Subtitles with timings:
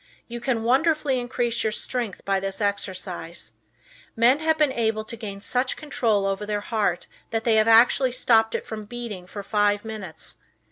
[0.27, 3.51] You can wonderfully increase your strength by this exercise.
[4.15, 8.11] Men have been able to gain such control over the heart that they have actually
[8.13, 10.37] stopped it from beating for five minutes.